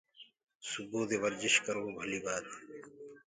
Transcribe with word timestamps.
سبوودي 0.69 1.17
ورجش 1.23 1.55
ڪروو 1.65 1.95
ڀلي 1.97 2.19
ٻآتي 2.25 2.55